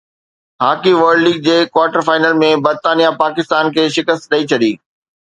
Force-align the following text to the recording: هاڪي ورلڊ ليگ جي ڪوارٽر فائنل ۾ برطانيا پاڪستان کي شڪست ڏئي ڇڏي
هاڪي 0.63 0.93
ورلڊ 0.99 1.21
ليگ 1.25 1.37
جي 1.47 1.57
ڪوارٽر 1.75 2.01
فائنل 2.07 2.33
۾ 2.45 2.49
برطانيا 2.69 3.09
پاڪستان 3.21 3.65
کي 3.77 3.83
شڪست 3.99 4.23
ڏئي 4.33 4.43
ڇڏي 4.53 4.71